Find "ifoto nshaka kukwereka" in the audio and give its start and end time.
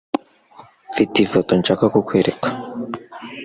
1.25-2.47